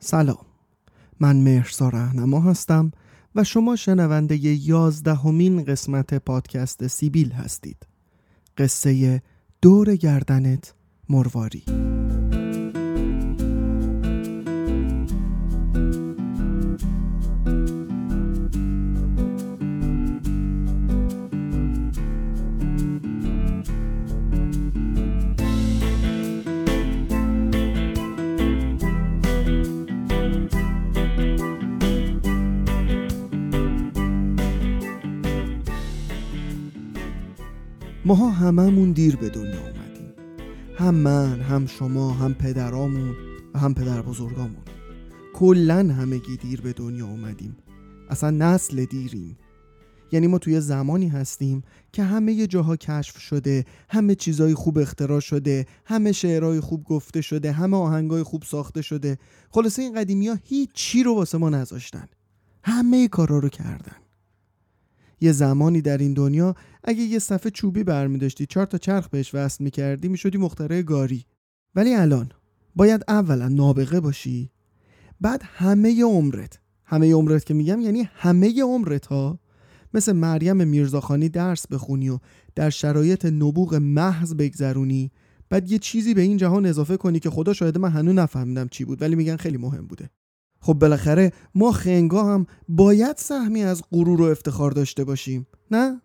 سلام. 0.00 0.46
من 1.20 1.36
مهرسا 1.36 1.88
رهنما 1.88 2.40
هستم 2.40 2.92
و 3.34 3.44
شما 3.44 3.76
شنونده 3.76 4.36
یازدهمین 4.36 5.64
قسمت 5.64 6.14
پادکست 6.14 6.86
سیبیل 6.86 7.32
هستید. 7.32 7.86
قصه 8.58 9.22
دور 9.62 9.96
گردنت 9.96 10.74
مرواری. 11.08 11.64
ماها 38.04 38.30
هممون 38.30 38.92
دیر 38.92 39.16
به 39.16 39.28
دنیا 39.28 39.60
اومدیم. 39.60 40.12
هم 40.78 40.94
من 40.94 41.40
هم 41.40 41.66
شما 41.66 42.10
هم 42.10 42.34
پدرامون 42.34 43.14
و 43.54 43.58
هم 43.58 43.74
پدر 43.74 44.02
بزرگامون. 44.02 44.62
کلا 45.34 45.76
همگی 45.78 46.36
دیر 46.36 46.60
به 46.60 46.72
دنیا 46.72 47.06
اومدیم. 47.06 47.56
اصلا 48.10 48.30
نسل 48.30 48.84
دیریم. 48.84 49.38
یعنی 50.12 50.26
ما 50.26 50.38
توی 50.38 50.60
زمانی 50.60 51.08
هستیم 51.08 51.62
که 51.92 52.02
همه 52.02 52.46
جاها 52.46 52.76
کشف 52.76 53.18
شده 53.18 53.64
همه 53.88 54.14
چیزای 54.14 54.54
خوب 54.54 54.78
اختراع 54.78 55.20
شده 55.20 55.66
همه 55.84 56.12
شعرهای 56.12 56.60
خوب 56.60 56.84
گفته 56.84 57.20
شده 57.20 57.52
همه 57.52 57.76
آهنگای 57.76 58.22
خوب 58.22 58.42
ساخته 58.42 58.82
شده. 58.82 59.18
خلاصه 59.50 59.82
این 59.82 59.94
قدیمی 59.94 60.28
ها 60.28 60.38
هیچ 60.44 60.70
چی 60.74 61.02
رو 61.02 61.14
واسه 61.14 61.38
ما 61.38 61.50
نذاشتن. 61.50 62.08
همه 62.64 63.08
کارا 63.08 63.38
رو 63.38 63.48
کردن. 63.48 63.96
یه 65.20 65.32
زمانی 65.32 65.80
در 65.80 65.98
این 65.98 66.14
دنیا 66.14 66.54
اگه 66.84 67.02
یه 67.02 67.18
صفحه 67.18 67.50
چوبی 67.50 67.84
برمی 67.84 68.18
داشتی 68.18 68.46
چهار 68.46 68.66
تا 68.66 68.78
چرخ 68.78 69.08
بهش 69.08 69.34
وصل 69.34 69.64
می‌کردی 69.64 70.08
می‌شدی 70.08 70.38
مختره 70.38 70.82
گاری. 70.82 71.24
ولی 71.74 71.94
الان 71.94 72.32
باید 72.76 73.04
اولا 73.08 73.48
نابغه 73.48 74.00
باشی 74.00 74.50
بعد 75.20 75.42
همه 75.44 76.04
عمرت 76.04 76.58
همه 76.84 77.12
عمرت 77.12 77.44
که 77.44 77.54
میگم 77.54 77.80
یعنی 77.80 78.08
همه 78.14 78.62
عمرت 78.62 79.06
ها 79.06 79.38
مثل 79.94 80.12
مریم 80.12 80.68
میرزاخانی 80.68 81.28
درس 81.28 81.66
بخونی 81.66 82.08
و 82.08 82.18
در 82.54 82.70
شرایط 82.70 83.24
نبوغ 83.24 83.74
محض 83.74 84.34
بگذرونی 84.34 85.12
بعد 85.48 85.70
یه 85.70 85.78
چیزی 85.78 86.14
به 86.14 86.20
این 86.20 86.36
جهان 86.36 86.66
اضافه 86.66 86.96
کنی 86.96 87.20
که 87.20 87.30
خدا 87.30 87.52
شاید 87.52 87.78
من 87.78 87.90
هنوز 87.90 88.14
نفهمیدم 88.14 88.68
چی 88.68 88.84
بود 88.84 89.02
ولی 89.02 89.16
میگن 89.16 89.36
خیلی 89.36 89.56
مهم 89.56 89.86
بوده. 89.86 90.10
خب 90.62 90.74
بالاخره 90.74 91.32
ما 91.54 91.72
خنگا 91.72 92.34
هم 92.34 92.46
باید 92.68 93.16
سهمی 93.16 93.62
از 93.62 93.82
غرور 93.92 94.22
و 94.22 94.24
افتخار 94.24 94.70
داشته 94.70 95.04
باشیم 95.04 95.46
نه؟ 95.70 96.00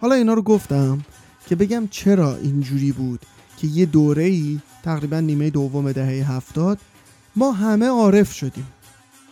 حالا 0.00 0.14
اینا 0.14 0.34
رو 0.34 0.42
گفتم 0.42 1.00
که 1.46 1.56
بگم 1.56 1.88
چرا 1.90 2.36
اینجوری 2.36 2.92
بود 2.92 3.20
که 3.56 3.66
یه 3.66 3.86
دوره 3.86 4.24
ای 4.24 4.60
تقریبا 4.82 5.20
نیمه 5.20 5.50
دوم 5.50 5.92
دهه 5.92 6.32
هفتاد 6.32 6.78
ما 7.36 7.52
همه 7.52 7.86
عارف 7.86 8.32
شدیم 8.32 8.66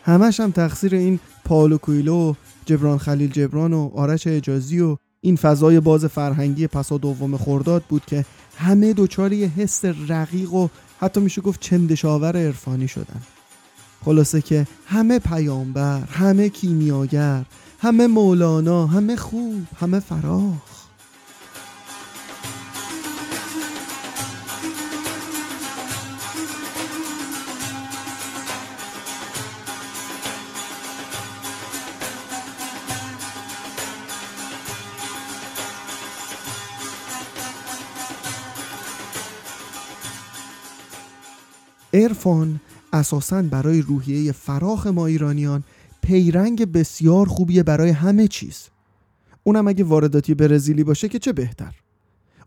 همش 0.05 0.41
هم 0.41 0.51
تقصیر 0.51 0.95
این 0.95 1.21
پالو 1.45 1.79
کویلو 1.79 2.35
جبران 2.67 2.99
خلیل 2.99 3.31
جبران 3.31 3.73
و 3.73 3.91
آرش 3.95 4.27
اجازی 4.27 4.81
و 4.81 4.97
این 5.21 5.37
فضای 5.37 5.81
باز 5.81 6.05
فرهنگی 6.05 6.67
پسا 6.67 6.99
دوم 6.99 7.37
خورداد 7.37 7.83
بود 7.89 8.05
که 8.05 8.25
همه 8.57 8.93
دوچار 8.93 9.33
یه 9.33 9.49
حس 9.49 9.85
رقیق 9.85 10.53
و 10.53 10.69
حتی 11.01 11.21
میشه 11.21 11.41
گفت 11.41 11.61
چندشاور 11.61 12.37
عرفانی 12.37 12.89
شدن. 12.89 13.23
خلاصه 14.05 14.41
که 14.41 14.67
همه 14.87 15.19
پیامبر 15.19 16.01
همه 16.01 16.49
کیمیاگر 16.49 17.45
همه 17.79 18.07
مولانا 18.07 18.87
همه 18.87 19.17
خوب 19.17 19.67
همه 19.81 20.01
فراخ. 20.01 20.74
عرفان 42.05 42.61
اساساً 42.93 43.43
برای 43.43 43.83
روحیه 43.83 44.33
فراخ 44.33 44.87
ما 44.87 45.07
ایرانیان 45.07 45.65
پیرنگ 46.03 46.73
بسیار 46.73 47.27
خوبیه 47.27 47.63
برای 47.63 47.91
همه 47.91 48.29
چیز. 48.29 48.69
اونم 49.45 49.69
اگه 49.69 49.85
وارداتی 49.85 50.35
برزیلی 50.35 50.85
باشه 50.85 51.09
که 51.09 51.19
چه 51.19 51.33
بهتر؟ 51.33 51.75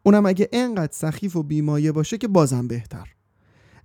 اونم 0.04 0.26
اگه 0.26 0.50
انقدر 0.54 0.94
سخیف 0.94 1.36
و 1.36 1.44
بیمایه 1.44 1.92
باشه 1.92 2.18
که 2.18 2.28
بازم 2.28 2.68
بهتر. 2.68 3.08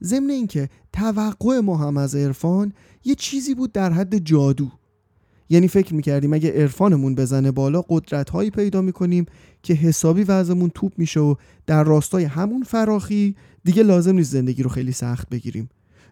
ضمن 0.02 0.30
اینکه 0.30 0.68
توقع 0.92 1.60
ما 1.60 1.76
هم 1.76 1.96
از 1.96 2.14
عرفان 2.14 2.72
یه 3.04 3.14
چیزی 3.14 3.54
بود 3.54 3.72
در 3.72 3.92
حد 3.92 4.18
جادو. 4.18 4.70
یعنی 5.52 5.68
فکر 5.68 5.94
می‌کردیم 5.94 6.32
اگه 6.32 6.52
عرفانمون 6.52 7.14
بزنه 7.14 7.50
بالا 7.50 7.82
قدرت 7.88 8.30
هایی 8.30 8.50
پیدا 8.50 8.82
می‌کنیم 8.82 9.26
که 9.62 9.74
حسابی 9.74 10.22
وضعمون 10.22 10.70
توپ 10.74 10.92
میشه 10.98 11.20
و 11.20 11.34
در 11.66 11.84
راستای 11.84 12.24
همون 12.24 12.62
فراخی 12.62 13.36
دیگه 13.64 13.82
لازم 13.82 14.14
نیست 14.14 14.32
زندگی 14.32 14.62
رو 14.62 14.70
خیلی 14.70 14.92
سخت 14.92 15.28
بگیریم. 15.28 15.68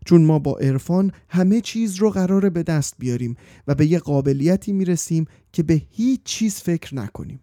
چون 0.07 0.25
ما 0.25 0.39
با 0.39 0.57
عرفان 0.59 1.13
همه 1.29 1.61
چیز 1.61 1.97
رو 1.97 2.11
قراره 2.11 2.51
به 2.51 2.63
دست 2.63 2.95
بیاریم 2.99 3.37
و 3.67 3.75
به 3.75 3.87
یه 3.87 3.99
قابلیتی 3.99 4.73
می‌رسیم 4.73 5.25
که 5.53 5.63
به 5.63 5.83
هیچ 5.91 6.21
چیز 6.25 6.55
فکر 6.55 6.95
نکنیم. 6.95 7.41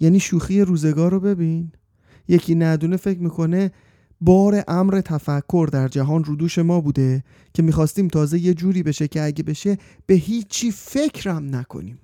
یعنی 0.00 0.20
شوخی 0.20 0.60
روزگار 0.60 1.10
رو 1.10 1.20
ببین. 1.20 1.72
یکی 2.28 2.54
ندونه 2.54 2.96
فکر 2.96 3.20
می‌کنه 3.20 3.72
بار 4.24 4.64
امر 4.68 5.00
تفکر 5.00 5.68
در 5.72 5.88
جهان 5.88 6.24
رو 6.24 6.36
دوش 6.36 6.58
ما 6.58 6.80
بوده 6.80 7.24
که 7.54 7.62
می‌خواستیم 7.62 8.08
تازه 8.08 8.38
یه 8.38 8.54
جوری 8.54 8.82
بشه 8.82 9.08
که 9.08 9.22
اگه 9.22 9.42
بشه 9.42 9.78
به 10.06 10.14
هیچی 10.14 10.70
فکرم 10.70 11.56
نکنیم. 11.56 11.98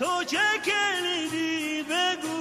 تو 0.00 0.24
چه 0.26 0.36
کلیدی 0.64 1.82
بگو. 1.82 2.36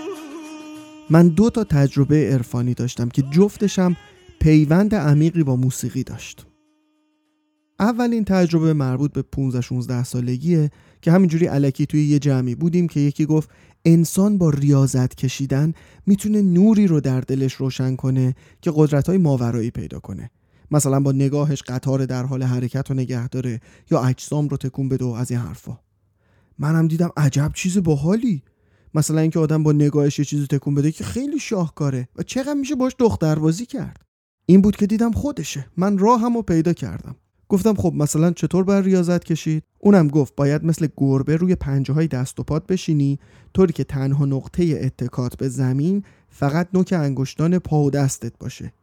من 1.09 1.27
دو 1.27 1.49
تا 1.49 1.63
تجربه 1.63 2.29
عرفانی 2.29 2.73
داشتم 2.73 3.09
که 3.09 3.21
جفتشم 3.21 3.95
پیوند 4.39 4.95
عمیقی 4.95 5.43
با 5.43 5.55
موسیقی 5.55 6.03
داشت. 6.03 6.45
اولین 7.79 8.25
تجربه 8.25 8.73
مربوط 8.73 9.13
به 9.13 9.21
15 9.21 9.61
16 9.61 10.03
سالگیه 10.03 10.69
که 11.01 11.11
همینجوری 11.11 11.45
علکی 11.45 11.85
توی 11.85 12.03
یه 12.03 12.19
جمعی 12.19 12.55
بودیم 12.55 12.87
که 12.87 12.99
یکی 12.99 13.25
گفت 13.25 13.49
انسان 13.85 14.37
با 14.37 14.49
ریاضت 14.49 15.15
کشیدن 15.15 15.73
می‌تونه 16.05 16.41
نوری 16.41 16.87
رو 16.87 16.99
در 16.99 17.21
دلش 17.21 17.53
روشن 17.53 17.95
کنه 17.95 18.35
که 18.61 18.71
قدرت 18.75 19.07
های 19.07 19.17
ماورایی 19.17 19.71
پیدا 19.71 19.99
کنه. 19.99 20.31
مثلا 20.71 20.99
با 20.99 21.11
نگاهش 21.11 21.61
قطار 21.61 22.05
در 22.05 22.25
حال 22.25 22.43
حرکت 22.43 22.89
رو 22.89 22.95
نگه 22.95 23.27
داره 23.27 23.59
یا 23.91 24.01
اجسام 24.01 24.47
رو 24.47 24.57
تکون 24.57 24.89
بده 24.89 25.05
و 25.05 25.09
از 25.09 25.31
این 25.31 25.39
حرفا. 25.39 25.88
منم 26.59 26.87
دیدم 26.87 27.09
عجب 27.17 27.51
چیز 27.53 27.77
باحالی. 27.77 28.43
مثلا 28.93 29.21
اینکه 29.21 29.39
آدم 29.39 29.63
با 29.63 29.71
نگاهش 29.71 30.19
یه 30.19 30.25
چیزی 30.25 30.47
تکون 30.47 30.75
بده 30.75 30.91
که 30.91 31.03
خیلی 31.03 31.39
شاهکاره 31.39 32.09
و 32.15 32.23
چقدر 32.23 32.53
میشه 32.53 32.75
باش 32.75 32.95
دختربازی 32.99 33.65
کرد. 33.65 34.01
این 34.45 34.61
بود 34.61 34.75
که 34.75 34.87
دیدم 34.87 35.11
خودشه. 35.11 35.65
من 35.77 35.97
راهم 35.97 36.35
رو 36.35 36.41
پیدا 36.41 36.73
کردم. 36.73 37.15
گفتم 37.49 37.73
خب 37.73 37.93
مثلا 37.95 38.31
چطور 38.31 38.63
بر 38.63 38.81
ریاضت 38.81 39.23
کشید؟ 39.23 39.63
اونم 39.79 40.07
گفت 40.07 40.35
باید 40.35 40.63
مثل 40.63 40.87
گربه 40.97 41.35
روی 41.35 41.55
پنجه 41.55 41.93
های 41.93 42.07
دست 42.07 42.39
و 42.39 42.43
پات 42.43 42.67
بشینی 42.67 43.19
طوری 43.53 43.73
که 43.73 43.83
تنها 43.83 44.25
نقطه 44.25 44.79
اتکات 44.83 45.37
به 45.37 45.49
زمین 45.49 46.03
فقط 46.29 46.67
نوک 46.73 46.93
انگشتان 46.97 47.59
پا 47.59 47.83
و 47.83 47.91
دستت 47.91 48.33
باشه. 48.39 48.73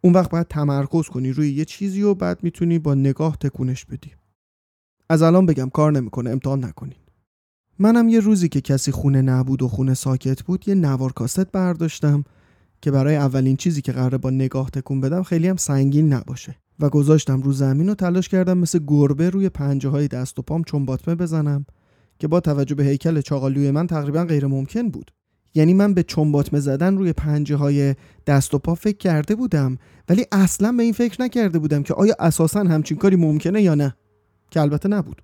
اون 0.00 0.12
وقت 0.12 0.30
باید 0.30 0.48
تمرکز 0.48 1.08
کنی 1.08 1.32
روی 1.32 1.52
یه 1.52 1.64
چیزی 1.64 2.02
و 2.02 2.14
بعد 2.14 2.42
می‌تونی 2.42 2.78
با 2.78 2.94
نگاه 2.94 3.36
تکونش 3.36 3.84
بدی. 3.84 4.10
از 5.08 5.22
الان 5.22 5.46
بگم 5.46 5.70
کار 5.70 5.92
نمی‌کنه 5.92 6.30
امتحان 6.30 6.64
نکنین 6.64 6.98
منم 7.78 8.08
یه 8.08 8.20
روزی 8.20 8.48
که 8.48 8.60
کسی 8.60 8.92
خونه 8.92 9.22
نبود 9.22 9.62
و 9.62 9.68
خونه 9.68 9.94
ساکت 9.94 10.42
بود 10.42 10.68
یه 10.68 10.74
نوار 10.74 11.12
کاست 11.12 11.52
برداشتم 11.52 12.24
که 12.82 12.90
برای 12.90 13.16
اولین 13.16 13.56
چیزی 13.56 13.82
که 13.82 13.92
قراره 13.92 14.18
با 14.18 14.30
نگاه 14.30 14.70
تکون 14.70 15.00
بدم 15.00 15.22
خیلی 15.22 15.48
هم 15.48 15.56
سنگین 15.56 16.12
نباشه. 16.12 16.56
و 16.80 16.88
گذاشتم 16.88 17.40
رو 17.42 17.52
زمین 17.52 17.88
و 17.88 17.94
تلاش 17.94 18.28
کردم 18.28 18.58
مثل 18.58 18.78
گربه 18.86 19.30
روی 19.30 19.48
پنجه 19.48 19.88
های 19.88 20.08
دست 20.08 20.38
و 20.38 20.42
پام 20.42 20.64
چون 20.64 20.84
باطمه 20.84 21.14
بزنم 21.14 21.66
که 22.18 22.28
با 22.28 22.40
توجه 22.40 22.74
به 22.74 22.84
هیکل 22.84 23.20
چاقالوی 23.20 23.70
من 23.70 23.86
تقریبا 23.86 24.24
غیر 24.24 24.46
ممکن 24.46 24.88
بود. 24.88 25.10
یعنی 25.54 25.74
من 25.74 25.94
به 25.94 26.02
چنباتمه 26.02 26.60
زدن 26.60 26.96
روی 26.96 27.12
پنجه 27.12 27.56
های 27.56 27.94
دست 28.26 28.54
و 28.54 28.58
پا 28.58 28.74
فکر 28.74 28.96
کرده 28.96 29.34
بودم 29.34 29.78
ولی 30.08 30.26
اصلا 30.32 30.72
به 30.72 30.82
این 30.82 30.92
فکر 30.92 31.22
نکرده 31.22 31.58
بودم 31.58 31.82
که 31.82 31.94
آیا 31.94 32.14
اساسا 32.18 32.60
همچین 32.60 32.96
کاری 32.96 33.16
ممکنه 33.16 33.62
یا 33.62 33.74
نه 33.74 33.94
که 34.50 34.60
البته 34.60 34.88
نبود. 34.88 35.22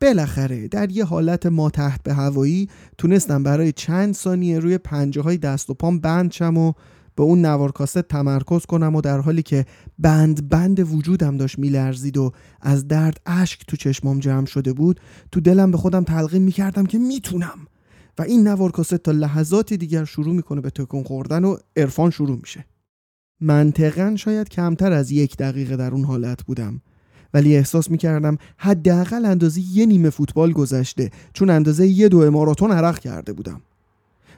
بالاخره 0.00 0.68
در 0.68 0.90
یه 0.90 1.04
حالت 1.04 1.46
ما 1.46 1.70
تحت 1.70 2.02
به 2.02 2.14
هوایی 2.14 2.68
تونستم 2.98 3.42
برای 3.42 3.72
چند 3.72 4.14
ثانیه 4.14 4.58
روی 4.58 4.78
پنجه 4.78 5.22
های 5.22 5.36
دست 5.36 5.70
و 5.70 5.74
پام 5.74 6.00
بند 6.00 6.32
شم 6.32 6.56
و 6.56 6.72
به 7.16 7.22
اون 7.22 7.46
نوار 7.46 7.72
کاست 7.72 7.98
تمرکز 7.98 8.66
کنم 8.66 8.96
و 8.96 9.00
در 9.00 9.18
حالی 9.18 9.42
که 9.42 9.66
بند 9.98 10.48
بند 10.48 10.94
وجودم 10.94 11.36
داشت 11.36 11.58
میلرزید 11.58 12.16
و 12.16 12.32
از 12.60 12.88
درد 12.88 13.20
اشک 13.26 13.66
تو 13.66 13.76
چشمام 13.76 14.18
جمع 14.18 14.46
شده 14.46 14.72
بود 14.72 15.00
تو 15.32 15.40
دلم 15.40 15.70
به 15.70 15.78
خودم 15.78 16.04
تلقین 16.04 16.42
می‌کردم 16.42 16.86
که 16.86 16.98
می‌تونم. 16.98 17.58
و 18.18 18.22
این 18.22 18.48
نوار 18.48 18.70
کاست 18.70 18.94
تا 18.94 19.12
لحظاتی 19.12 19.76
دیگر 19.76 20.04
شروع 20.04 20.34
می‌کنه 20.34 20.60
به 20.60 20.70
تکون 20.70 21.02
خوردن 21.02 21.44
و 21.44 21.56
عرفان 21.76 22.10
شروع 22.10 22.38
میشه. 22.40 22.64
منطقا 23.40 24.16
شاید 24.16 24.48
کمتر 24.48 24.92
از 24.92 25.10
یک 25.10 25.36
دقیقه 25.36 25.76
در 25.76 25.90
اون 25.90 26.04
حالت 26.04 26.42
بودم. 26.42 26.80
ولی 27.34 27.56
احساس 27.56 27.90
می‌کردم 27.90 28.38
حداقل 28.56 29.24
اندازه 29.24 29.60
یه 29.72 29.86
نیمه 29.86 30.10
فوتبال 30.10 30.52
گذشته 30.52 31.10
چون 31.32 31.50
اندازه 31.50 31.86
یه 31.86 32.08
دو 32.08 32.30
ماراتون 32.30 32.70
عرق 32.70 32.98
کرده 32.98 33.32
بودم. 33.32 33.60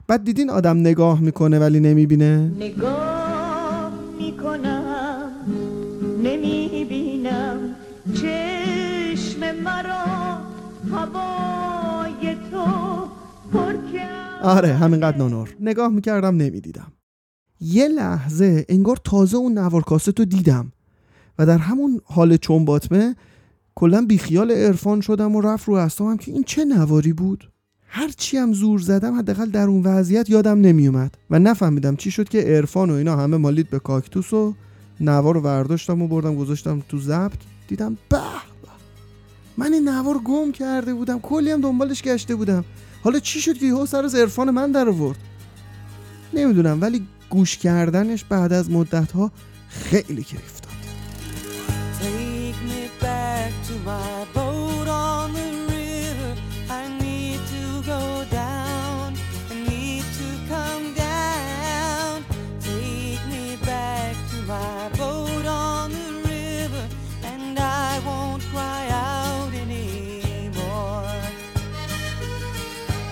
بعد 0.07 0.25
دیدین 0.25 0.51
آدم 0.51 0.79
نگاه 0.79 1.21
می‌کنه 1.21 1.59
ولی 1.59 1.81
نمی‌بینه؟ 1.81 2.53
نگاه 2.57 3.93
می‌کنم 4.19 5.31
نمی‌بینم. 6.23 7.59
چشم 8.15 9.41
مرا 9.65 10.05
هوای 10.93 12.37
تو 12.51 12.65
پر 13.53 13.75
آره 14.43 14.75
همینقدر 14.75 15.19
نونور 15.19 15.55
نگاه 15.61 15.89
می‌کردم 15.89 16.37
نمی‌دیدم. 16.37 16.93
یه 17.61 17.89
لحظه 17.89 18.67
انگار 18.69 18.99
تازه 19.05 19.37
اون 19.37 19.59
نوار 19.59 19.83
کاست 19.83 20.19
رو 20.19 20.25
دیدم. 20.25 20.73
و 21.39 21.47
در 21.47 21.59
همون 21.59 22.01
حال 22.05 22.37
چون 22.37 22.65
باطمه 22.65 23.17
کلا 23.75 24.05
بیخیال 24.09 24.51
عرفان 24.51 25.01
شدم 25.01 25.37
و 25.37 25.41
رفت 25.41 25.69
رو 25.69 25.75
اعصابم 25.75 26.17
که 26.17 26.33
این 26.33 26.45
چه 26.45 26.65
نواری 26.65 27.13
بود. 27.13 27.51
هرچی 27.87 28.37
هم 28.37 28.53
زور 28.53 28.81
زدم 28.81 29.19
حداقل 29.19 29.51
در 29.51 29.67
اون 29.67 29.83
وضعیت 29.83 30.31
یادم 30.31 30.61
نمیومد 30.61 31.15
و 31.31 31.39
نفهمیدم 31.39 31.97
چی 31.97 32.11
شد 32.11 32.29
که 32.29 32.41
عرفان 32.41 32.91
و 32.91 32.95
اینا 32.95 33.17
همه 33.17 33.37
مالید 33.37 33.71
به 33.71 33.79
کاکتوس 33.79 34.33
و 34.33 34.55
نوار 35.01 35.35
رو 35.35 35.41
برداشتم 35.41 36.03
و 36.03 36.09
بردم 36.09 36.37
گذاشتم 36.37 36.83
تو 36.89 36.99
ضبط. 36.99 37.39
دیدم 37.69 37.99
به 38.09 38.19
من 39.57 39.73
این 39.73 39.89
نوار 39.89 40.19
گم 40.19 40.53
کرده 40.53 40.95
بودم 40.95 41.19
کلی 41.19 41.51
هم 41.51 41.61
دنبالش 41.61 42.03
گشته 42.03 42.35
بودم. 42.35 42.65
حالا 43.05 43.19
چی 43.19 43.41
شد 43.41 43.59
که 43.59 43.67
یهو 43.67 43.87
سر 43.87 44.05
از 44.05 44.15
عرفان 44.15 44.51
من 44.51 44.73
در 44.73 44.89
آورد؟ 44.89 45.19
نمی‌دونم 46.35 46.81
ولی 46.81 47.07
گوش 47.31 47.57
کردنش 47.57 48.25
بعد 48.25 48.53
از 48.53 48.71
مدت 48.71 49.13
ها 49.13 49.33
خیلی 49.69 50.23
کیف 50.23 50.63
my 53.85 54.27
boat 54.33 54.87
on 54.87 55.33
the 55.33 55.51
river. 55.69 56.37
I 56.71 56.89
need 57.01 57.41
to 57.55 57.83
go 57.83 58.25
down. 58.31 59.17
I 59.51 59.55
need 59.55 60.05
to 60.21 60.29
come 60.49 60.95
down. 60.95 62.25
Take 62.61 63.25
me 63.27 63.57
back 63.65 64.15
to 64.31 64.37
my 64.47 64.89
boat 64.97 65.47
on 65.47 65.91
the 65.91 66.13
river, 66.29 66.89
and 67.25 67.59
I 67.59 68.01
won't 68.07 68.43
cry 68.53 68.89
out 68.91 69.53
anymore. 69.53 71.05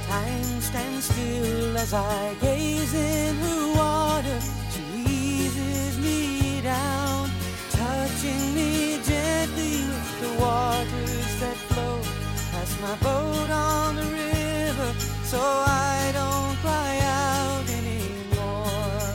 Time 0.06 0.60
stands 0.60 1.04
still 1.06 1.76
as 1.78 1.92
I 1.94 2.34
gaze 2.40 2.89
so 15.30 15.38
I 15.38 16.10
don't 16.20 16.54
cry 16.64 16.94
out 17.22 17.66
anymore. 17.80 19.14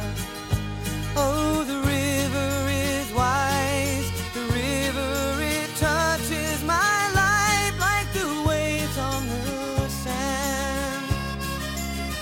Oh, 1.23 1.55
the 1.71 1.79
river 1.95 2.51
is 2.87 3.07
wise. 3.21 4.07
The 4.37 4.45
river 4.63 5.13
it 5.55 5.69
touches 5.87 6.57
my 6.75 6.99
life 7.21 7.75
like 7.87 8.09
the 8.19 8.29
waves 8.49 8.97
on 9.11 9.21
the 9.45 9.89
sand. 10.03 11.05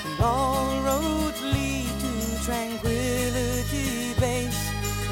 And 0.07 0.18
all 0.31 0.69
roads 0.89 1.39
lead 1.54 1.92
to 2.04 2.12
tranquility 2.48 3.92
base, 4.24 4.63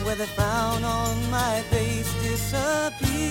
where 0.04 0.20
the 0.24 0.30
frown 0.38 0.82
on 1.02 1.16
my 1.38 1.56
face 1.72 2.12
disappears. 2.26 3.22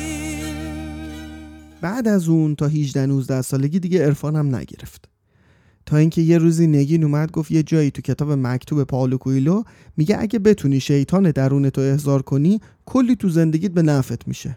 بعد 1.80 2.08
از 2.08 2.28
اون 2.28 2.54
تا 2.54 2.68
18 2.68 3.06
19 3.06 3.42
سالگی 3.42 3.78
دیگه 3.80 4.06
عرفانم 4.06 4.56
نگرفت 4.56 5.09
تا 5.90 5.96
اینکه 5.96 6.22
یه 6.22 6.38
روزی 6.38 6.66
نگین 6.66 7.04
اومد 7.04 7.30
گفت 7.30 7.50
یه 7.50 7.62
جایی 7.62 7.90
تو 7.90 8.02
کتاب 8.02 8.32
مکتوب 8.32 8.84
پاولو 8.84 9.18
کویلو 9.18 9.62
میگه 9.96 10.16
اگه 10.20 10.38
بتونی 10.38 10.80
شیطان 10.80 11.30
درون 11.30 11.70
تو 11.70 11.80
احضار 11.80 12.22
کنی 12.22 12.60
کلی 12.86 13.16
تو 13.16 13.28
زندگیت 13.28 13.70
به 13.70 13.82
نفعت 13.82 14.28
میشه. 14.28 14.56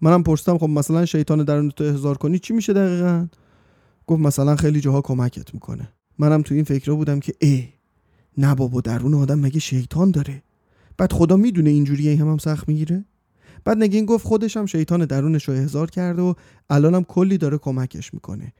منم 0.00 0.22
پرسیدم 0.22 0.58
خب 0.58 0.68
مثلا 0.68 1.04
شیطان 1.04 1.44
درون 1.44 1.70
تو 1.70 1.84
احضار 1.84 2.18
کنی 2.18 2.38
چی 2.38 2.52
میشه 2.54 2.72
دقیقا؟ 2.72 3.26
گفت 4.06 4.22
مثلا 4.22 4.56
خیلی 4.56 4.80
جاها 4.80 5.00
کمکت 5.00 5.54
می‌کنه. 5.54 5.88
منم 6.18 6.42
تو 6.42 6.54
این 6.54 6.64
فکر 6.64 6.92
بودم 6.92 7.20
که 7.20 7.32
ای 7.40 7.68
نه 8.38 8.54
بابا 8.54 8.80
درون 8.80 9.14
آدم 9.14 9.38
مگه 9.38 9.60
شیطان 9.60 10.10
داره؟ 10.10 10.42
بعد 10.96 11.12
خدا 11.12 11.36
می‌دونه 11.36 11.70
اینجوریه 11.70 12.16
هم, 12.20 12.30
هم 12.30 12.38
سخت 12.38 12.68
می‌گیره. 12.68 13.04
بعد 13.64 13.78
نگین 13.78 14.06
گفت 14.06 14.26
خودش 14.26 14.56
هم 14.56 14.66
شیطان 14.66 15.04
درونش 15.04 15.48
رو 15.48 15.54
احضار 15.54 15.90
کرده 15.90 16.22
و 16.22 16.34
الانم 16.70 17.04
کلی 17.04 17.38
داره 17.38 17.58
کمکش 17.58 18.14
می‌کنه. 18.14 18.52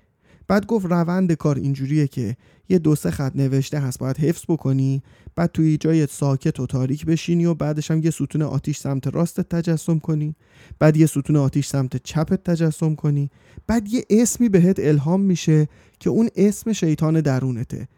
بعد 0.49 0.67
گفت 0.67 0.87
روند 0.87 1.33
کار 1.33 1.57
اینجوریه 1.57 2.07
که 2.07 2.37
یه 2.69 2.79
دو 2.79 2.95
سه 2.95 3.11
خط 3.11 3.37
نوشته 3.37 3.79
هست 3.79 3.99
باید 3.99 4.19
حفظ 4.19 4.43
بکنی 4.49 5.03
بعد 5.37 5.53
توی 5.53 5.77
جای 5.77 6.07
ساکت 6.07 6.61
و 6.61 6.67
تاریک 6.67 7.07
بشینی 7.07 7.45
و 7.45 7.55
بعدش 7.55 7.91
هم 7.91 8.03
یه 8.03 8.11
ستون 8.11 8.43
آتیش 8.43 8.79
سمت 8.79 9.07
راستت 9.07 9.49
تجسم 9.49 9.99
کنی 9.99 10.35
بعد 10.79 10.97
یه 10.97 11.07
ستون 11.07 11.37
آتیش 11.37 11.67
سمت 11.67 11.97
چپت 11.97 12.45
تجسم 12.45 12.95
کنی 12.95 13.31
بعد 13.67 13.89
یه 13.89 14.05
اسمی 14.11 14.49
بهت 14.49 14.77
الهام 14.79 15.21
میشه 15.21 15.69
که 16.01 16.11
اون 16.11 16.29
اسم 16.37 16.73
شیطان 16.73 17.21
درونته 17.21 17.89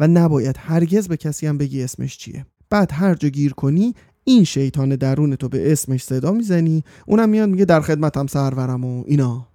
و 0.00 0.08
نباید 0.08 0.56
هرگز 0.58 1.08
به 1.08 1.16
کسی 1.16 1.46
هم 1.46 1.58
بگی 1.58 1.82
اسمش 1.82 2.18
چیه. 2.18 2.46
بعد 2.70 2.90
هر 2.92 3.14
جا 3.14 3.28
گیر 3.28 3.52
کنی 3.52 3.94
این 4.24 4.44
شیطان 4.44 4.96
درون 4.96 5.36
تو 5.36 5.48
به 5.48 5.72
اسمش 5.72 6.02
صدا 6.02 6.32
می‌زنی 6.32 6.84
اونم 7.06 7.28
میاد 7.28 7.48
میگه 7.48 7.64
در 7.64 7.80
خدمتم 7.80 8.26
سرورم 8.26 8.84
و 8.84 9.04
اینا. 9.06 9.46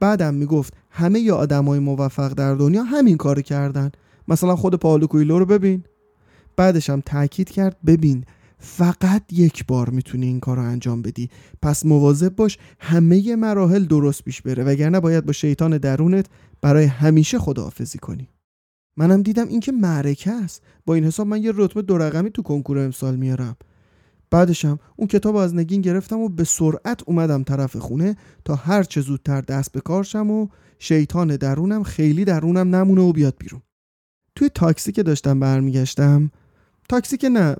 بعدم 0.00 0.34
می‌گفت 0.34 0.74
همه 0.98 1.20
ی 1.20 1.30
آدمای 1.30 1.78
موفق 1.78 2.32
در 2.32 2.54
دنیا 2.54 2.82
همین 2.82 3.16
کارو 3.16 3.42
کردن. 3.42 3.90
مثلا 4.28 4.56
خود 4.56 4.74
پائولو 4.74 5.06
کویلو 5.06 5.38
رو 5.38 5.46
ببین. 5.46 5.84
بعدش 6.56 6.90
هم 6.90 7.00
تاکید 7.00 7.50
کرد 7.50 7.76
ببین 7.86 8.24
فقط 8.58 9.32
یک 9.32 9.66
بار 9.66 9.90
می‌تونی 9.90 10.26
این 10.26 10.40
کار 10.40 10.56
رو 10.56 10.62
انجام 10.62 11.02
بدی. 11.02 11.30
پس 11.62 11.86
مواظب 11.86 12.36
باش 12.36 12.58
همه 12.80 13.36
مراحل 13.36 13.84
درست 13.84 14.24
پیش 14.24 14.42
بره. 14.42 14.64
وگرنه 14.64 15.00
باید 15.00 15.26
با 15.26 15.32
شیطان 15.32 15.78
درونت 15.78 16.26
برای 16.60 16.84
همیشه 16.84 17.38
خداحافظی 17.38 17.98
کنی. 17.98 18.28
منم 18.96 19.22
دیدم 19.22 19.48
این 19.48 19.60
که 19.60 19.72
معرکه 19.72 20.30
است. 20.30 20.62
با 20.86 20.94
این 20.94 21.04
حساب 21.04 21.26
من 21.26 21.42
یه 21.42 21.52
رتبه 21.54 21.82
دو 21.82 21.98
رقمی 21.98 22.30
تو 22.30 22.42
کنکور 22.42 22.78
امسال 22.78 23.16
میارم. 23.16 23.56
بعدشم 24.30 24.78
اون 24.96 25.08
کتاب 25.08 25.36
از 25.36 25.54
نگین 25.54 25.80
گرفتم 25.80 26.18
و 26.20 26.28
به 26.28 26.44
سرعت 26.44 27.00
اومدم 27.06 27.42
طرف 27.42 27.76
خونه 27.76 28.16
تا 28.44 28.54
هر 28.54 28.82
چه 28.82 29.00
زودتر 29.00 29.40
دست 29.40 29.72
به 29.72 29.80
کار 29.80 30.04
شم 30.04 30.30
و 30.30 30.48
شیطان 30.78 31.36
درونم 31.36 31.82
خیلی 31.82 32.24
درونم 32.24 32.74
نمونه 32.74 33.00
و 33.00 33.12
بیاد 33.12 33.34
بیرون. 33.38 33.62
توی 34.34 34.48
تاکسی 34.48 34.92
که 34.92 35.02
داشتم 35.02 35.40
برمیگشتم 35.40 36.30
تاکسی 36.88 37.16
که 37.16 37.28
نه 37.28 37.56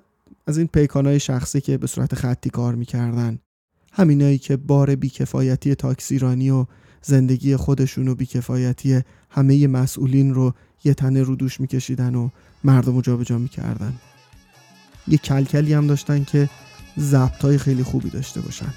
از 0.47 0.59
این 0.59 0.67
پیکانای 0.67 1.21
شخصی 1.21 1.61
که 1.61 1.79
به 1.79 1.87
صورت 1.87 2.15
خطی 2.15 2.51
کار 2.51 2.75
می‌کردن. 2.75 3.39
همینایی 3.93 4.39
که 4.39 4.57
بار 4.57 4.95
بیکفایتی 4.95 5.75
تاکسیرانی 5.75 6.51
و 6.51 6.67
زندگی 7.03 7.57
خودشون 7.57 8.09
و 8.09 8.15
بیکفایتی 8.15 9.03
همه 9.31 9.67
مسئولین 9.67 10.35
رو 10.35 10.55
یه 10.85 10.95
تنه 10.95 11.23
رو 11.23 11.37
دوش 11.37 11.61
میکشیدن 11.61 12.15
و 12.15 12.29
مردم 12.65 12.95
رو 12.95 13.03
جابجا 13.03 13.39
می‌کردن. 13.39 13.95
یه 15.09 15.19
کلکلی 15.19 15.73
هم 15.73 15.87
داشتن 15.87 16.25
که 16.25 16.51
ضبط 16.99 17.45
های 17.45 17.59
خیلی 17.59 17.83
خوبی 17.83 18.11
داشته 18.11 18.41
باشن. 18.41 18.75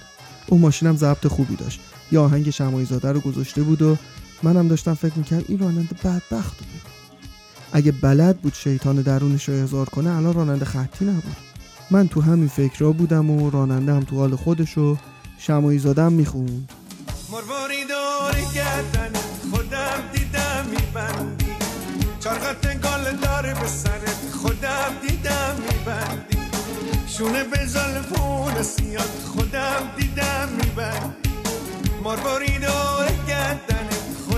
اون 0.47 0.61
ماشینم 0.61 0.95
ضبط 0.95 1.27
خوبی 1.27 1.55
داشت. 1.55 1.81
یه 2.11 2.19
آهنگ 2.19 2.49
شمایی 2.49 2.85
زاده 2.85 3.11
رو 3.11 3.19
گذاشته 3.19 3.63
بود 3.63 3.81
و 3.81 3.97
منم 4.43 4.67
داشتم 4.67 4.93
فکر 4.93 5.13
می‌کردم 5.15 5.45
این 5.47 5.59
راننده 5.59 5.95
بدبخت 6.03 6.57
ببین 6.57 6.81
اگه 7.73 7.91
بلد 7.91 8.37
بود 8.37 8.53
شیطان 8.53 8.95
درونش 8.95 9.49
رو 9.49 9.55
احضار 9.55 9.89
کنه 9.89 10.09
الان 10.09 10.33
راننده 10.33 10.65
خطی 10.65 11.05
نبود. 11.05 11.35
من 11.91 12.07
تو 12.07 12.21
همین 12.21 12.47
فکرها 12.47 12.91
بودم 12.91 13.29
و 13.29 13.49
راننده 13.49 13.93
هم 13.93 14.03
تو 14.03 14.15
حال 14.15 14.35
خودش 14.35 14.77
و 14.77 14.97
شمایی 15.37 15.79
زادم 15.79 16.13
می‌خوند. 16.13 16.71
مرواری 17.31 17.85
دور 17.85 18.53
گردن 18.55 19.11
خودم 19.51 19.99
دیدم 20.13 20.65
میبندی. 20.71 21.45
چرخت 22.19 22.67
گل 22.67 23.17
داره 23.17 23.53
به 23.53 23.67
سرت 23.67 24.17
خودم 24.41 24.91
دیدم 25.07 25.55
میبندی. 25.69 26.37
شونه 27.07 27.43
به 27.43 27.65
زلفون 27.65 28.63
سیاد 28.63 29.09
خودم 29.35 29.81
دیدم 29.97 30.49
میبندی. 30.57 31.29
مرواری 32.03 32.59
گردن 32.59 33.10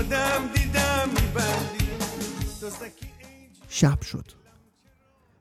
دیدم 0.08 1.08
میبندی. 1.08 1.84
شب 3.68 4.02
شد. 4.02 4.24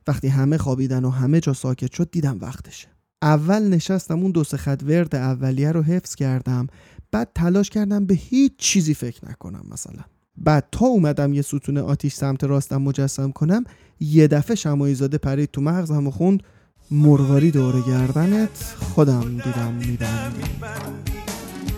وقتی 0.08 0.28
همه 0.28 0.58
خوابیدن 0.58 1.06
و 1.06 1.10
همه 1.10 1.40
جا 1.40 1.54
ساکت 1.54 1.92
شد 1.94 2.12
دیدم 2.12 2.38
وقتشه. 2.42 2.88
اول 3.22 3.64
نشستم 3.64 4.20
اون 4.20 4.32
دو 4.32 4.44
سه 4.44 4.58
خط 4.58 4.84
ورد 4.86 5.16
اولیه 5.16 5.72
رو 5.72 5.82
حفظ 5.82 6.16
کردم. 6.16 6.68
بعد 7.12 7.30
تلاش 7.36 7.70
کردم 7.70 8.06
به 8.06 8.14
هیچ 8.14 8.54
چیزی 8.58 8.94
فکر 8.94 9.30
نکنم 9.30 9.66
مثلا. 9.72 10.04
بعد 10.38 10.68
تا 10.72 10.86
اومدم 10.86 11.34
یه 11.34 11.42
ستون 11.42 11.78
آتیش 11.78 12.14
سمت 12.14 12.44
راستم 12.44 12.82
مجسم 12.82 13.32
کنم 13.32 13.64
یه 14.00 14.28
دفعه 14.28 14.56
شمایی 14.56 14.96
زاده 14.96 15.18
پرید 15.18 15.52
تو 15.52 15.62
مغزم 15.62 16.08
و 16.08 16.12
خوند 16.12 16.44
مرواری 16.92 17.52
دور 17.52 17.82
گردنت 17.82 18.76
خودم 18.80 19.38
دیدم 19.38 19.74
میبندی. 19.74 20.44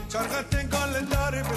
چرخت 0.09 0.49
داره 1.09 1.43
به 1.43 1.55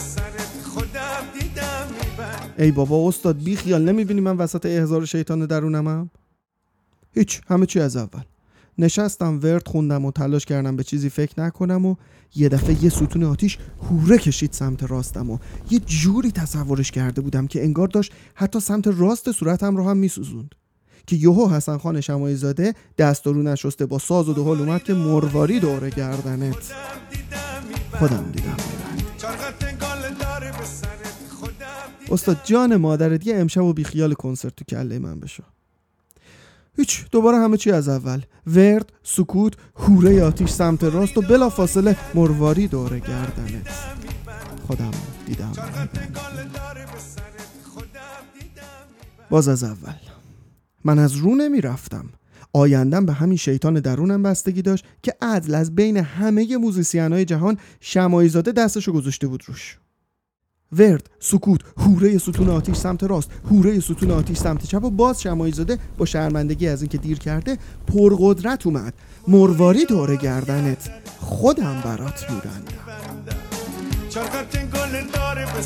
ای 2.59 2.71
بابا 2.71 3.09
استاد 3.09 3.43
بی 3.43 3.57
خیال 3.57 3.83
نمی‌بینی 3.83 4.21
من 4.21 4.37
وسط 4.37 4.67
احضار 4.67 5.05
شیطان 5.05 5.47
درونمم؟ 5.47 6.11
هیچ 7.15 7.41
همه 7.47 7.67
چی 7.67 7.81
از 7.81 7.97
اول. 7.97 8.23
نشستم 8.79 9.41
ورد 9.43 9.69
خوندم 9.69 10.05
و 10.05 10.12
تلاش 10.12 10.45
کردم 10.45 10.77
به 10.77 10.85
چیزی 10.85 11.09
فکر 11.09 11.41
نکنم 11.41 11.87
و 11.87 11.95
یه 12.35 12.49
دفعه 12.49 12.85
یه 12.85 12.91
ستون 12.91 13.25
آتیش 13.25 13.59
هوره 13.83 14.19
کشید 14.19 14.53
سمت 14.53 14.83
راستم 14.83 15.31
و 15.31 15.38
یه 15.71 15.79
جوری 15.79 16.33
تصورش 16.33 16.91
کرده 16.91 17.21
بودم 17.21 17.47
که 17.47 17.65
انگار 17.65 17.88
داشت 17.88 18.12
حتی 18.35 18.61
سمت 18.61 18.87
راست 18.87 19.33
صورتم 19.33 19.77
رو 19.77 19.88
هم 19.88 19.97
میسوزوند. 19.97 20.55
که 21.07 21.17
یهو 21.17 21.55
حسن 21.55 21.79
خان 21.79 22.00
شمایی 22.00 22.37
زاده 22.37 22.75
دست 22.99 23.27
رو 23.27 23.43
نشسته 23.43 23.87
با 23.87 23.99
ساز 23.99 24.29
و 24.29 24.33
دهل 24.33 24.61
اومد 24.61 24.83
که 24.83 24.95
مرواری 24.95 25.61
دوره 25.61 25.91
گردنت. 25.91 26.73
خودم 27.99 28.31
دیدم. 28.33 28.57
استاد 32.11 32.41
جان 32.45 32.77
مادرت 32.77 33.27
یه 33.27 33.37
امشب 33.37 33.62
و 33.65 33.73
بیخیال 33.73 34.15
کنسرت 34.15 34.57
تو 34.57 34.65
کله 34.65 34.99
من 34.99 35.21
بشو. 35.21 35.43
هیچ 36.77 37.05
دوباره 37.11 37.37
همه 37.38 37.57
چی 37.57 37.71
از 37.71 37.88
اول. 37.88 38.23
ورد 38.47 38.93
سکوت 39.03 39.55
هوره 39.77 40.23
آتیش 40.25 40.50
سمت 40.50 40.85
راست 40.85 41.19
و 41.19 41.23
بلا 41.23 41.50
فاصله 41.50 41.97
مرواری 42.15 42.67
دوره 42.69 43.00
گردنت. 43.00 43.69
خودم 44.67 44.91
دیدم. 45.27 45.53
باز 49.31 49.49
از 49.49 49.65
اول. 49.65 49.95
من 50.85 50.99
از 50.99 51.17
رو 51.17 51.35
نمی 51.35 51.61
رفتم 51.61 52.09
آیندم 52.53 53.07
به 53.07 53.12
همین 53.12 53.37
شیطان 53.37 53.75
درونم 53.75 54.23
بستگی 54.23 54.62
داشت 54.62 54.85
که 55.03 55.15
عدل 55.23 55.55
از 55.55 55.75
بین 55.75 55.97
همه 55.97 56.57
موزیسین 56.57 57.12
های 57.12 57.25
جهان 57.25 57.59
شمایی 57.81 58.29
زاده 58.29 58.53
دستشو 58.53 58.93
گذاشته 58.93 59.27
بود 59.27 59.43
روش. 59.47 59.79
ورد 60.72 61.10
سکوت 61.20 61.60
هوره 61.76 62.18
ستون 62.18 62.48
آتیش 62.48 62.76
سمت 62.76 63.04
راست 63.04 63.30
هوره 63.50 63.80
ستون 63.80 64.10
آتیش 64.10 64.38
سمت 64.38 64.66
چپ 64.66 64.84
و 64.84 64.90
باز 64.90 65.22
شمایی 65.22 65.52
زاده 65.52 65.78
با 65.98 66.04
شرمندگی 66.04 66.68
از 66.68 66.82
اینکه 66.82 66.98
دیر 66.98 67.18
کرده 67.18 67.58
پرقدرت 67.87 68.66
اومد. 68.66 68.94
مرواری 69.28 69.84
دوره 69.84 70.16
گردنت. 70.16 70.90
خودم 71.20 71.80
برات 71.84 72.30
میبندم. 72.30 73.37
چرخت 74.08 74.56
گل 74.56 75.06
داره 75.12 75.46
به 75.46 75.62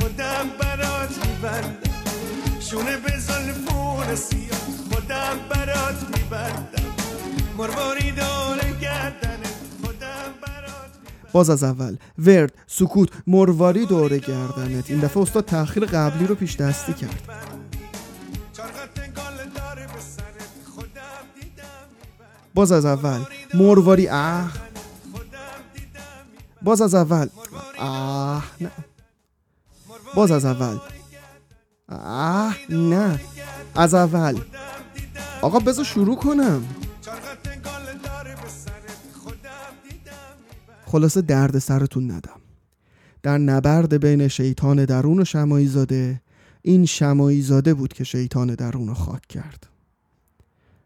خودم 0.00 0.46
برات 0.60 1.26
میبندم. 1.26 1.90
شونه 2.60 2.96
به 2.96 3.18
زلفون 3.18 4.14
سیاه 4.14 4.60
خودم 4.90 5.36
برات 5.50 6.18
میبندم. 6.18 6.90
مرواری 7.58 8.10
داره 8.10 8.80
گردنت. 8.80 9.49
باز 11.32 11.50
از 11.50 11.64
اول. 11.64 11.96
ورد 12.18 12.54
سکوت 12.66 13.08
مرواری 13.26 13.86
دوره 13.86 14.18
گردنت. 14.18 14.90
این 14.90 15.00
دفعه 15.00 15.22
استاد 15.22 15.44
تاخیر 15.44 15.84
قبلی 15.84 16.26
رو 16.26 16.34
پیش 16.34 16.56
دستی 16.56 16.92
کرد. 16.92 17.22
باز 22.54 22.72
از 22.72 22.84
اول. 22.84 23.20
مرواری 23.54 24.08
اه 24.08 24.52
باز 26.62 26.82
از 26.82 26.94
اول. 26.94 27.28
آه 27.78 28.44
نه. 28.60 28.70
باز 30.14 30.30
از 30.30 30.44
اول. 30.44 30.78
آه 31.88 32.56
نه. 32.70 33.20
از 33.74 33.94
اول. 33.94 34.40
آقا 35.42 35.58
بذار 35.58 35.84
شروع 35.84 36.16
کنم. 36.16 36.64
خلاصه 40.90 41.22
درد 41.22 41.58
سرتون 41.58 42.10
ندم. 42.10 42.40
در 43.22 43.38
نبرد 43.38 44.00
بین 44.00 44.28
شیطان 44.28 44.84
درون 44.84 45.20
و 45.20 45.24
شمایی 45.24 45.66
زاده 45.66 46.20
این 46.62 46.86
شمایی 46.86 47.42
زاده 47.42 47.74
بود 47.74 47.92
که 47.92 48.04
شیطان 48.04 48.54
درون 48.54 48.88
رو 48.88 48.94
خاک 48.94 49.26
کرد. 49.26 49.66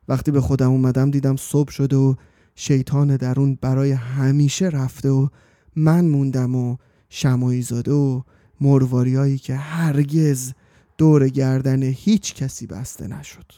وقتی 0.08 0.30
به 0.30 0.40
خودم 0.40 0.70
اومدم 0.70 1.10
دیدم 1.10 1.36
صبح 1.36 1.70
شده 1.70 1.96
و 1.96 2.14
شیطان 2.54 3.16
درون 3.16 3.58
برای 3.60 3.92
همیشه 3.92 4.66
رفته 4.66 5.08
و 5.08 5.28
من 5.76 6.04
موندم 6.04 6.54
و 6.54 6.76
شمایی 7.08 7.62
زاده 7.62 7.92
و 7.92 8.22
مرواریایی 8.60 9.38
که 9.38 9.56
هرگز 9.56 10.52
دور 10.98 11.28
گردن 11.28 11.82
هیچ 11.82 12.34
کسی 12.34 12.66
بسته 12.66 13.06
نشد. 13.06 13.52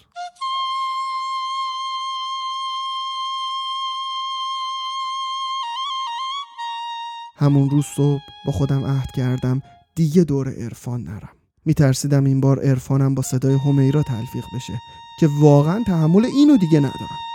همون 7.37 7.71
روز 7.71 7.85
صبح 7.97 8.23
با 8.47 8.53
خودم 8.53 8.85
عهد 8.85 9.11
کردم 9.11 9.63
دیگه 9.95 10.25
دور 10.25 10.49
عرفان 10.49 11.03
نرم. 11.03 11.29
میترسیدم 11.65 12.25
این 12.25 12.41
بار 12.41 12.61
عرفانم 12.61 13.15
با 13.15 13.23
صدای 13.23 13.55
همیرا 13.55 14.03
تلفیق 14.03 14.45
بشه 14.55 14.73
که 15.21 15.29
واقعا 15.41 15.83
تحمل 15.87 16.25
اینو 16.25 16.57
دیگه 16.57 16.79
ندارم. 16.79 17.26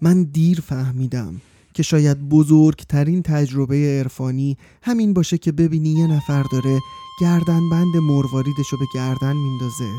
من 0.00 0.22
دیر 0.22 0.60
فهمیدم 0.60 1.40
که 1.74 1.82
شاید 1.82 2.28
بزرگترین 2.28 3.22
تجربه 3.22 3.98
عرفانی 3.98 4.56
همین 4.82 5.12
باشه 5.14 5.38
که 5.38 5.52
ببینی 5.52 5.88
یه 5.88 6.06
نفر 6.06 6.42
داره 6.42 6.78
گردن 7.20 7.68
بند 7.70 7.96
مرواریدش 7.96 8.68
رو 8.72 8.78
به 8.78 8.84
گردن 8.94 9.36
میندازه. 9.36 9.90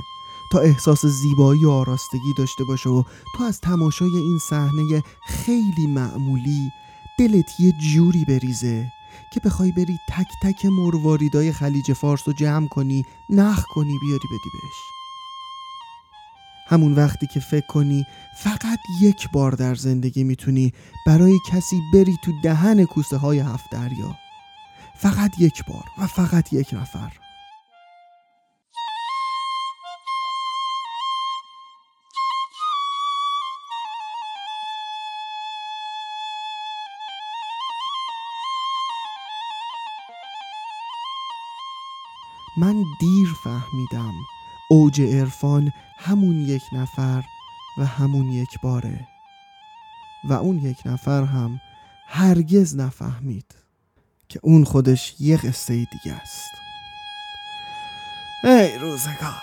تا 0.49 0.59
احساس 0.59 1.05
زیبایی 1.05 1.65
و 1.65 1.69
آراستگی 1.69 2.33
داشته 2.37 2.63
باشه 2.63 2.89
و 2.89 3.03
تو 3.37 3.43
از 3.43 3.61
تماشای 3.61 4.17
این 4.17 4.39
صحنه 4.49 5.03
خیلی 5.27 5.87
معمولی 5.87 6.71
دلت 7.19 7.59
یه 7.59 7.73
جوری 7.93 8.25
بریزه 8.25 8.91
که 9.33 9.39
بخوای 9.39 9.71
بری 9.71 9.97
تک 10.09 10.27
تک 10.43 10.65
مرواریدای 10.65 11.51
خلیج 11.51 11.93
فارس 11.93 12.21
رو 12.25 12.33
جمع 12.33 12.67
کنی 12.67 13.05
نخ 13.29 13.63
کنی 13.73 13.99
بیاری 14.01 14.27
بدی 14.31 14.49
بهش. 14.53 14.98
همون 16.69 16.93
وقتی 16.93 17.27
که 17.27 17.39
فکر 17.39 17.67
کنی 17.67 18.05
فقط 18.37 18.79
یک 19.01 19.29
بار 19.33 19.51
در 19.51 19.75
زندگی 19.75 20.23
می‌تونی 20.23 20.73
برای 21.05 21.39
کسی 21.51 21.81
بری 21.93 22.17
تو 22.23 22.31
دهن 22.43 22.85
کوسه 22.85 23.17
های 23.17 23.39
هفت 23.39 23.71
دریا. 23.71 24.15
فقط 24.95 25.31
یک 25.39 25.65
بار 25.65 25.83
و 25.97 26.07
فقط 26.07 26.53
یک 26.53 26.73
نفر. 26.73 27.11
من 42.57 42.83
دیر 42.99 43.33
فهمیدم 43.43 44.13
اوج 44.71 45.01
عرفان 45.01 45.71
همون 45.97 46.41
یک 46.41 46.61
نفر 46.73 47.23
و 47.77 47.85
همون 47.85 48.31
یک 48.31 48.49
باره 48.63 49.07
و 50.23 50.33
اون 50.33 50.57
یک 50.57 50.77
نفر 50.85 51.23
هم 51.23 51.61
هرگز 52.07 52.75
نفهمید 52.75 53.55
که 54.29 54.39
اون 54.43 54.63
خودش 54.63 55.15
یه 55.19 55.37
قصه 55.37 55.73
دیگه 55.73 56.13
است. 56.13 56.51
ای 58.43 58.77
روزگار! 58.77 59.41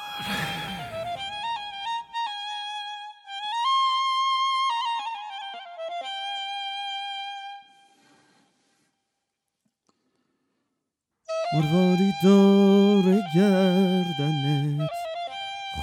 مرواری 11.54 12.12
دور 12.22 13.04
گردنت 13.34 15.05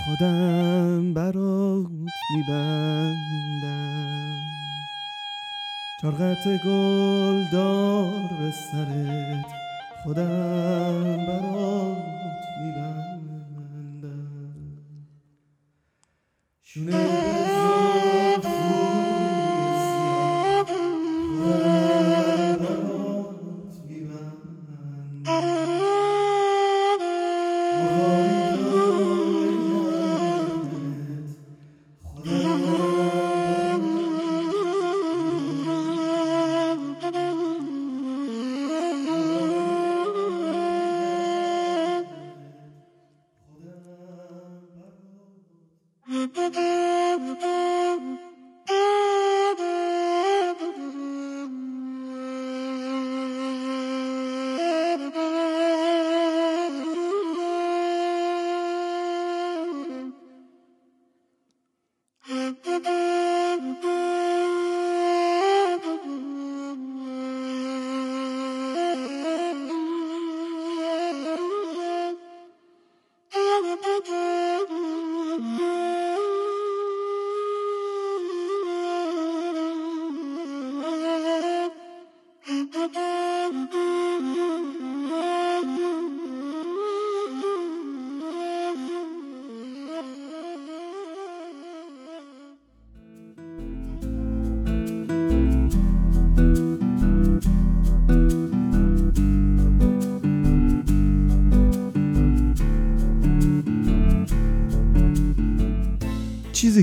خودم 0.05 1.13
برات 1.13 1.87
میبندم. 2.35 3.13
چرغت 6.01 6.47
گل 6.65 7.43
دار 7.51 8.29
به 8.39 8.51
سرت 8.51 9.45
خودم 10.03 11.17
برات 11.27 11.52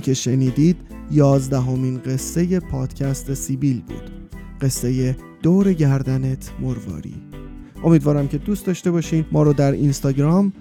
چیزی 0.00 0.12
که 0.12 0.14
شنیدید 0.14 0.76
یازدهمین 1.10 1.98
قصه 1.98 2.60
پادکست 2.60 3.34
سیبیل 3.34 3.80
بود. 3.80 4.10
قصه 4.60 5.16
دور 5.42 5.72
گردنت 5.72 6.50
مرواری. 6.60 7.14
امیدوارم 7.84 8.28
که 8.28 8.38
دوست 8.38 8.66
داشته 8.66 8.90
باشین 8.90 9.24
ما 9.32 9.42
رو 9.42 9.52
در 9.52 9.72
اینستاگرام 9.72 10.52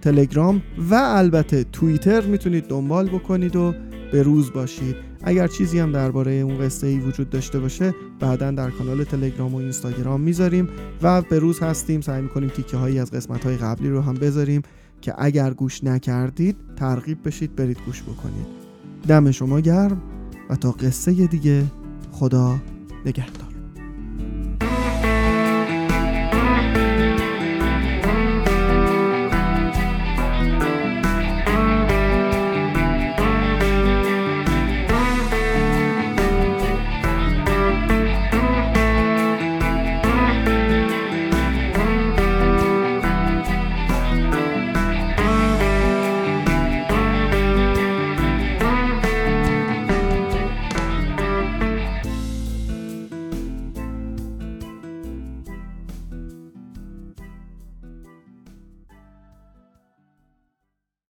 تلگرام 0.00 0.62
و 0.90 0.94
البته 0.94 1.64
توییتر 1.64 2.20
می‌تونید 2.20 2.64
دنبال 2.64 3.08
بکنید 3.08 3.56
و 3.56 3.74
به 4.12 4.22
روز 4.22 4.52
باشید. 4.52 4.96
اگر 5.22 5.46
چیزی 5.46 5.78
هم 5.78 5.92
درباره 5.92 6.32
اون 6.32 6.58
قصه 6.58 6.86
ای 6.86 6.98
وجود 6.98 7.30
داشته 7.30 7.58
باشه 7.58 7.94
بعدا 8.20 8.50
در 8.50 8.70
کانال 8.70 9.04
تلگرام 9.04 9.54
و 9.54 9.56
اینستاگرام 9.56 10.20
می‌ذاریم 10.20 10.68
و 11.02 11.22
به 11.22 11.38
روز 11.38 11.60
هستیم. 11.60 12.00
سعی 12.00 12.22
می‌کنیم 12.22 12.48
تیکه 12.48 12.76
هایی 12.76 12.98
از 12.98 13.10
قسمت 13.10 13.44
های 13.44 13.56
قبلی 13.56 13.88
رو 13.88 14.00
هم 14.00 14.14
بذاریم 14.14 14.62
که 15.00 15.14
اگر 15.18 15.50
گوش 15.50 15.84
نکردید 15.84 16.56
ترغیب 16.76 17.18
بشید 17.24 17.56
برید 17.56 17.78
گوش 17.86 18.02
بکنید. 18.02 18.57
دم 19.08 19.30
شما 19.30 19.60
گرم 19.60 20.02
و 20.50 20.56
تا 20.56 20.72
قصه 20.72 21.26
دیگه 21.26 21.64
خدا 22.12 22.58
نگهدار. 23.06 23.47